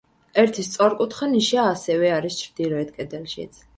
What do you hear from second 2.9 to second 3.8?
კედელშიც.